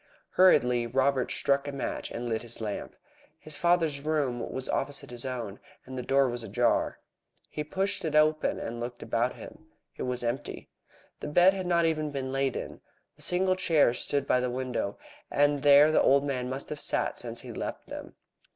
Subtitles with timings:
[0.31, 2.95] Hurriedly Robert struck a match and lit his lamp.
[3.37, 6.97] His father's room was opposite his own, and the door was ajar.
[7.51, 9.67] He pushed it open and looked about him.
[9.97, 10.71] It was empty.
[11.19, 12.81] The bed had not even been lain upon.
[13.15, 14.97] The single chair stood by the window,
[15.29, 18.15] and there the old man must have sat since he left them.